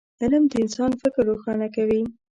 علم 0.21 0.43
د 0.49 0.53
انسان 0.63 0.91
فکر 1.01 1.23
روښانه 1.29 1.67
کوي 1.75 2.01